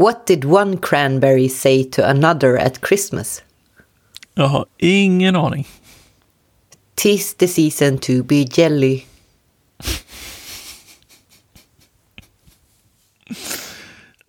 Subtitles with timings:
[0.00, 3.42] What did one cranberry say to another at Christmas?
[4.34, 5.66] Jag har ingen aning.
[6.94, 9.04] Tis the season to be jelly.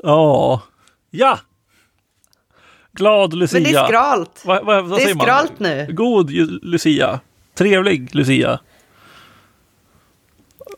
[0.04, 0.62] Ja.
[1.10, 1.39] Ja!
[2.93, 3.59] Glad Lucia.
[3.59, 4.45] Men det är skralt.
[4.45, 5.25] Va, va, Det är säger man?
[5.25, 5.88] skralt nu.
[5.89, 6.31] God
[6.63, 7.19] Lucia.
[7.53, 8.59] Trevlig Lucia.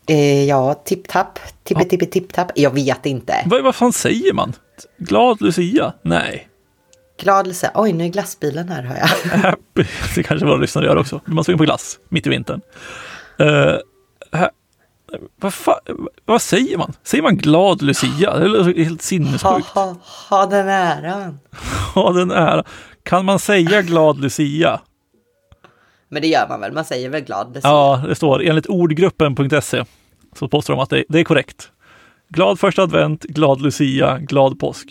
[0.07, 1.39] Eh, ja, tipp-tapp.
[1.63, 2.52] Tippi-tippi-tipp-tapp.
[2.55, 3.33] Jag vet inte.
[3.45, 4.53] Vad, vad fan säger man?
[4.97, 5.93] Glad Lucia?
[6.02, 6.47] Nej.
[7.21, 7.71] Glad Lucia.
[7.73, 9.38] Oj, nu är glassbilen här hör jag.
[9.38, 9.84] Happy.
[10.16, 11.21] Det kanske våra lyssnare gör också.
[11.26, 12.62] Man springer på glass mitt i vintern.
[13.41, 13.48] Uh,
[14.39, 14.49] ha,
[15.39, 15.79] vad, fa,
[16.26, 16.93] vad säger man?
[17.04, 18.40] Säger man glad Lucia?
[18.40, 19.67] Det låter helt Ha, sinnessjukt.
[19.67, 19.95] ha,
[20.29, 21.40] ha den äran.
[21.95, 22.63] Ha den ära.
[23.04, 24.79] Kan man säga glad Lucia?
[26.13, 26.72] Men det gör man väl?
[26.72, 27.70] Man säger väl glad Lucia?
[27.70, 29.84] Ja, det står enligt ordgruppen.se
[30.35, 31.71] så påstår de att det, det är korrekt.
[32.30, 34.88] Glad första advent, glad Lucia, glad påsk.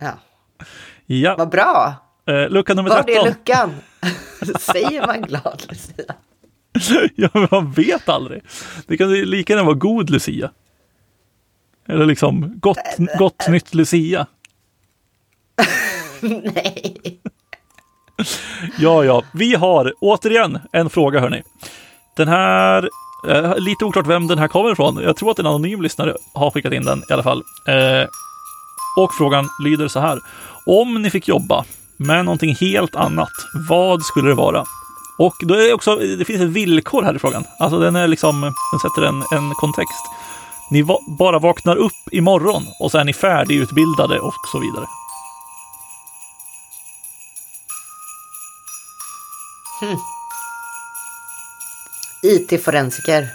[0.00, 0.12] ja.
[1.06, 1.94] Ja, Vad bra.
[2.26, 3.24] eh, lucka nummer Var är 13.
[3.28, 3.74] luckan?
[4.60, 6.14] säger man glad Lucia?
[7.14, 8.42] ja, men man vet aldrig.
[8.86, 10.50] Det kan lika gärna vara god Lucia.
[11.86, 12.78] Eller liksom gott,
[13.18, 14.26] gott nytt Lucia.
[16.20, 17.20] Nej.
[18.78, 21.42] Ja, ja, vi har återigen en fråga hörni.
[22.16, 22.88] Den här,
[23.28, 25.00] eh, lite oklart vem den här kommer ifrån.
[25.02, 27.42] Jag tror att en anonym lyssnare har skickat in den i alla fall.
[27.68, 28.08] Eh,
[28.96, 30.18] och frågan lyder så här.
[30.66, 31.64] Om ni fick jobba
[31.96, 33.32] med någonting helt annat,
[33.68, 34.64] vad skulle det vara?
[35.18, 37.44] Och då är det också, det finns ett villkor här i frågan.
[37.58, 40.04] Alltså den är liksom, den sätter en, en kontext.
[40.70, 44.86] Ni va bara vaknar upp imorgon och så är ni färdigutbildade och så vidare.
[52.22, 53.28] IT-forensiker.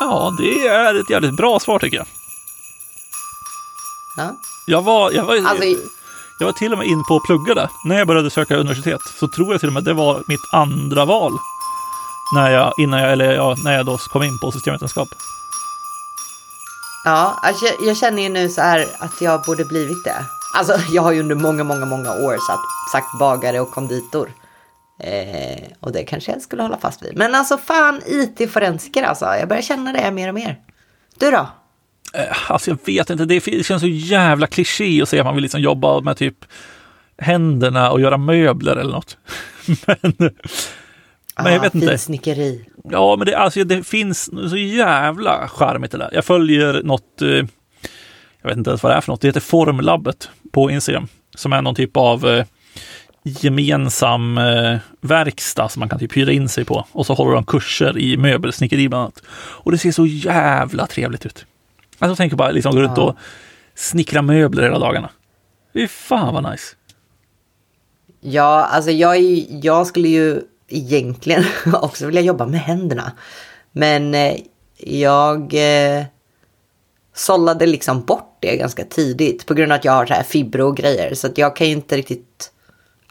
[0.00, 2.06] Ja, det är ett jävligt bra svar tycker jag.
[4.16, 4.36] Ja.
[4.66, 5.64] Jag var, jag var, Alltså,
[6.38, 7.68] jag var till och med in på att plugga det.
[7.84, 11.04] När jag började söka universitet så tror jag till och med det var mitt andra
[11.04, 11.32] val.
[12.34, 15.08] När jag, innan jag, eller ja, när jag då kom in på systemvetenskap.
[17.04, 20.24] ja, alltså, jag- jag känner ju nu så här att jag borde blivit det.
[20.54, 22.60] Alltså, jag har ju under många, många, många år satt,
[22.92, 24.32] sagt bagare och konditor.
[24.98, 27.16] Eh, och det kanske jag skulle hålla fast vid.
[27.16, 29.24] Men alltså fan, IT-forensiker alltså.
[29.24, 30.56] Jag börjar känna det mer och mer.
[31.18, 31.48] Du då?
[32.14, 35.42] Eh, Alltså jag vet inte, det känns så jävla kliché att säga att man vill
[35.42, 36.44] liksom jobba med typ
[37.18, 39.16] händerna och göra möbler eller något.
[39.86, 40.32] Men,
[41.44, 41.88] men jag vet inte.
[41.88, 42.68] Finsnickeri.
[42.84, 46.10] Ja, men det, alltså, det finns så jävla charmigt det där.
[46.12, 47.28] Jag följer något, eh,
[48.42, 51.08] jag vet inte ens vad det är för något, det heter Formlabbet på Instagram.
[51.34, 52.44] Som är någon typ av eh,
[53.28, 56.86] gemensam eh, verkstad som man kan typ hyra in sig på.
[56.92, 59.22] Och så håller de kurser i möbelsnickeri bland annat.
[59.30, 61.46] Och det ser så jävla trevligt ut.
[61.98, 63.16] Alltså tänk bara liksom gå runt och
[63.74, 65.10] snickra möbler hela dagarna.
[65.72, 66.76] Fy fan vad nice.
[68.20, 69.20] Ja, alltså jag,
[69.62, 73.12] jag skulle ju egentligen också vilja jobba med händerna.
[73.72, 74.36] Men eh,
[74.76, 76.04] jag eh,
[77.14, 80.68] sållade liksom bort det ganska tidigt på grund av att jag har så här fibro
[80.68, 81.14] och grejer.
[81.14, 82.52] Så att jag kan ju inte riktigt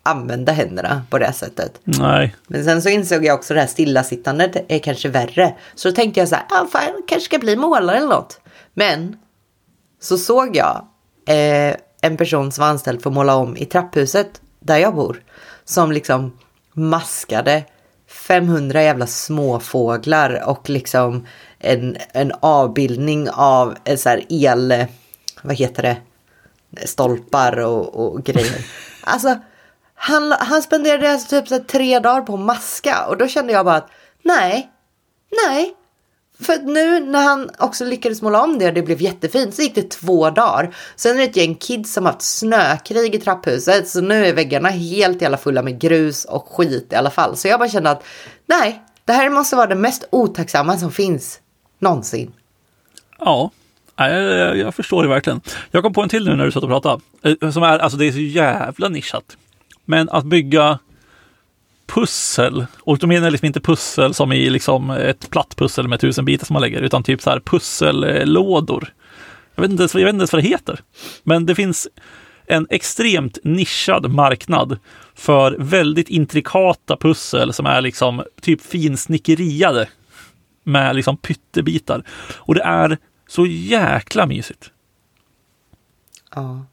[0.07, 1.79] använda händerna på det sättet.
[1.83, 5.55] Nej, Men sen så insåg jag också det här stillasittandet är kanske värre.
[5.75, 8.39] Så då tänkte jag så här, ah, fan, jag kanske ska bli målare eller något.
[8.73, 9.17] Men
[9.99, 10.87] så såg jag
[11.27, 15.21] eh, en person som var anställd för att måla om i trapphuset där jag bor.
[15.65, 16.37] Som liksom
[16.73, 17.63] maskade
[18.07, 21.27] 500 jävla småfåglar och liksom
[21.59, 24.85] en, en avbildning av en så här el,
[25.41, 25.97] vad heter det,
[26.87, 28.65] stolpar och, och grejer.
[29.09, 29.35] Alltså,
[29.97, 33.53] han, han spenderade alltså typ så här tre dagar på att maska och då kände
[33.53, 33.89] jag bara att
[34.23, 34.69] nej,
[35.45, 35.73] nej.
[36.39, 39.75] För nu när han också lyckades måla om det och det blev jättefint så gick
[39.75, 40.75] det två dagar.
[40.95, 44.69] Sen är det ett gäng kids som haft snökrig i trapphuset så nu är väggarna
[44.69, 47.37] helt jävla fulla med grus och skit i alla fall.
[47.37, 48.03] Så jag bara kände att
[48.45, 51.39] nej, det här måste vara det mest otacksamma som finns
[51.79, 52.31] någonsin.
[53.19, 53.51] Ja,
[53.95, 55.41] jag, jag, jag förstår det verkligen.
[55.71, 57.01] Jag kom på en till nu när du satt och pratade.
[57.23, 59.37] Eh, som är, alltså det är så jävla nischat.
[59.89, 60.79] Men att bygga
[61.85, 65.99] pussel, och då menar jag liksom inte pussel som i liksom ett platt pussel med
[65.99, 68.93] tusen bitar som man lägger, utan typ så här pussellådor.
[69.55, 70.79] Jag vet, inte ens, jag vet inte ens vad det heter.
[71.23, 71.87] Men det finns
[72.45, 74.79] en extremt nischad marknad
[75.15, 79.89] för väldigt intrikata pussel som är liksom typ finsnickeriade
[80.63, 82.03] med liksom pyttebitar.
[82.35, 82.97] Och det är
[83.27, 84.71] så jäkla mysigt.
[86.35, 86.65] Ja.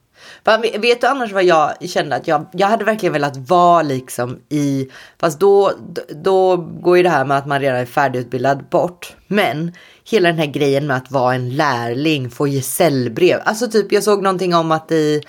[0.45, 3.83] Fan, vet vet du annars vad jag kände att jag, jag hade verkligen velat vara
[3.83, 4.89] liksom i,
[5.19, 5.73] fast då,
[6.09, 9.17] då går ju det här med att man redan är färdigutbildad bort.
[9.27, 9.73] Men
[10.05, 13.41] hela den här grejen med att vara en lärling, få gesällbrev.
[13.45, 15.23] Alltså typ jag såg någonting om att i,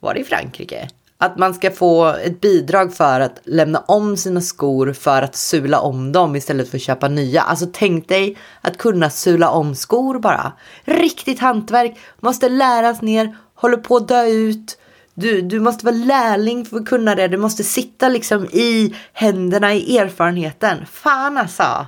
[0.00, 0.88] var det i Frankrike?
[1.20, 5.80] Att man ska få ett bidrag för att lämna om sina skor för att sula
[5.80, 7.42] om dem istället för att köpa nya.
[7.42, 10.52] Alltså tänk dig att kunna sula om skor bara.
[10.84, 14.78] Riktigt hantverk, måste läras ner, håller på att dö ut.
[15.14, 17.28] Du, du måste vara lärling för att kunna det.
[17.28, 20.86] Du måste sitta liksom i händerna i erfarenheten.
[20.86, 21.86] Fan alltså.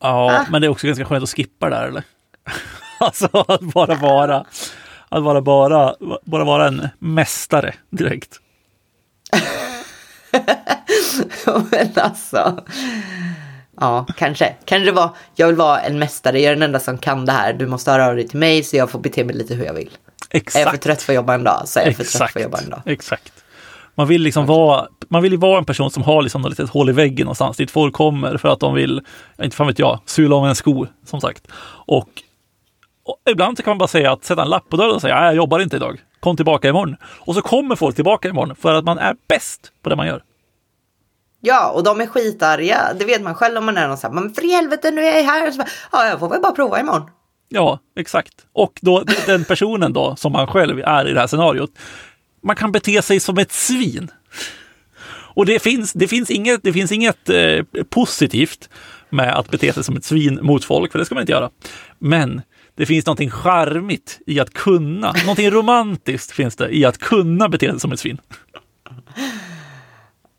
[0.00, 2.02] Ja, men det är också ganska skönt att skippa det där eller?
[3.00, 4.44] alltså att bara vara,
[5.08, 5.94] att bara, bara,
[6.24, 8.40] bara vara en mästare direkt.
[11.70, 12.64] Men alltså.
[13.80, 14.54] Ja, kanske.
[14.64, 17.52] Kanske var, jag vill vara en mästare, jag är den enda som kan det här.
[17.52, 19.74] Du måste höra av dig till mig så jag får bete mig lite hur jag
[19.74, 19.90] vill.
[20.30, 20.56] Exakt.
[20.56, 22.40] Är jag för trött för att jobba en dag så är jag för trött för
[22.40, 22.82] att jobba en dag.
[22.86, 23.32] Exakt.
[23.94, 26.70] Man vill liksom vara, man vill ju vara en person som har liksom något litet
[26.70, 29.00] hål i väggen någonstans dit folk kommer för att de vill,
[29.42, 31.48] inte fan vet jag, sula om en sko som sagt.
[31.86, 32.08] Och,
[33.04, 35.24] och ibland kan man bara säga att sätta en lapp på dörren och säga, nej
[35.24, 36.96] jag jobbar inte idag, kom tillbaka imorgon.
[37.02, 40.22] Och så kommer folk tillbaka imorgon för att man är bäst på det man gör.
[41.40, 42.78] Ja, och de är skitarga.
[42.98, 45.16] Det vet man själv om man är någon sån här, men för helvete nu är
[45.16, 45.50] jag här.
[45.50, 47.10] Så bara, ja, jag får väl bara prova imorgon.
[47.48, 48.34] Ja, exakt.
[48.52, 51.70] Och då den personen då, som man själv är i det här scenariot,
[52.42, 54.10] man kan bete sig som ett svin.
[55.38, 58.68] Och det finns, det finns inget, det finns inget eh, positivt
[59.10, 61.50] med att bete sig som ett svin mot folk, för det ska man inte göra.
[61.98, 62.42] Men
[62.74, 67.70] det finns någonting charmigt i att kunna, någonting romantiskt finns det i att kunna bete
[67.70, 68.20] sig som ett svin.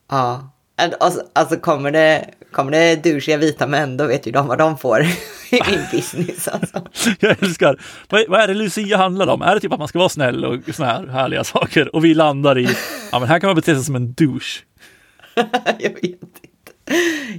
[0.10, 0.52] Ja,
[1.00, 4.78] alltså, alltså kommer det, kommer det duschiga vita män, då vet ju de vad de
[4.78, 5.02] får
[5.50, 6.48] i min business.
[6.48, 6.82] Alltså.
[7.20, 7.80] Jag älskar,
[8.10, 9.42] vad, vad är det Lucia handlar om?
[9.42, 11.96] Är det typ att man ska vara snäll och såna här härliga saker?
[11.96, 12.68] Och vi landar i,
[13.12, 14.64] ja men här kan man bete sig som en douche.
[15.80, 16.40] jag vet inte.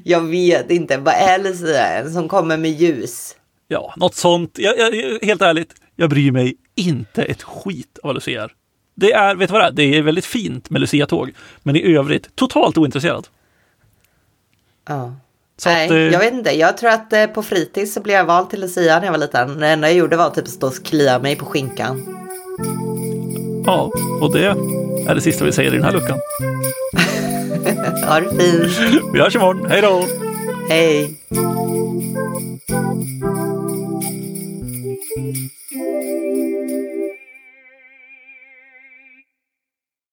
[0.05, 3.37] Jag vet inte, vad är Lucia som kommer med ljus?
[3.69, 4.59] Ja, något sånt.
[4.59, 8.53] Jag, jag, helt ärligt, jag bryr mig inte ett skit av vad Lucia är.
[8.95, 9.73] Det är, vet du vad det är?
[9.91, 11.33] Det är väldigt fint med Lucia-tåg,
[11.63, 13.29] men i övrigt totalt ointresserad.
[14.91, 15.15] Ja.
[15.67, 16.51] Nej, att, jag vet inte.
[16.51, 19.19] Jag tror att eh, på fritids så blev jag vald till Lucia när jag var
[19.19, 19.61] liten.
[19.61, 22.17] Det enda jag gjorde var typ att stå och klia mig på skinkan.
[23.67, 24.47] Ja, och det
[25.07, 26.19] är det sista vi säger i den här luckan.
[28.07, 29.03] Ha det fint.
[29.13, 29.67] Vi hörs imorgon.
[29.71, 30.05] Hej då!
[30.69, 31.15] Hej.